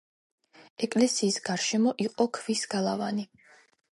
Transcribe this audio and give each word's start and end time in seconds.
ეკლესიის 0.87 1.37
გარშემო 1.51 1.93
იყო 2.05 2.27
ქვის 2.39 2.65
გალავანი. 2.75 3.29